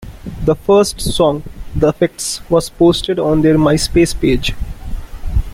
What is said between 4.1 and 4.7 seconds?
page.